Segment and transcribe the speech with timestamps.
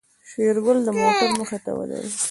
[0.29, 2.15] شېرګل د موټر مخې ته ودرېد.